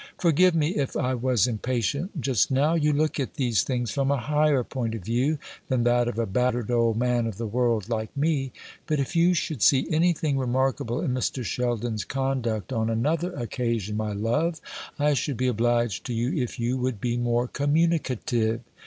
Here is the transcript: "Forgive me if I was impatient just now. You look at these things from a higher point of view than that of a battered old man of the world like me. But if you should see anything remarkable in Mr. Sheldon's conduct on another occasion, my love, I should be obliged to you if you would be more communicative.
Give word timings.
"Forgive 0.17 0.55
me 0.55 0.69
if 0.77 0.97
I 0.97 1.13
was 1.13 1.45
impatient 1.45 2.19
just 2.21 2.49
now. 2.49 2.73
You 2.73 2.91
look 2.91 3.19
at 3.19 3.35
these 3.35 3.61
things 3.61 3.91
from 3.91 4.09
a 4.09 4.17
higher 4.17 4.63
point 4.63 4.95
of 4.95 5.03
view 5.05 5.37
than 5.69 5.83
that 5.83 6.07
of 6.07 6.17
a 6.17 6.25
battered 6.25 6.71
old 6.71 6.97
man 6.97 7.27
of 7.27 7.37
the 7.37 7.45
world 7.45 7.87
like 7.87 8.09
me. 8.17 8.51
But 8.87 8.99
if 8.99 9.15
you 9.15 9.35
should 9.35 9.61
see 9.61 9.87
anything 9.91 10.39
remarkable 10.39 11.01
in 11.01 11.13
Mr. 11.13 11.43
Sheldon's 11.45 12.03
conduct 12.03 12.73
on 12.73 12.89
another 12.89 13.31
occasion, 13.33 13.95
my 13.95 14.13
love, 14.13 14.59
I 14.97 15.13
should 15.13 15.37
be 15.37 15.45
obliged 15.45 16.03
to 16.07 16.13
you 16.15 16.33
if 16.33 16.59
you 16.59 16.77
would 16.77 16.99
be 16.99 17.15
more 17.15 17.47
communicative. 17.47 18.61